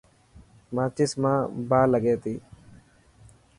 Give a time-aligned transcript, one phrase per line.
[0.75, 1.37] ماچس مان
[1.69, 2.35] باهه لگي تي.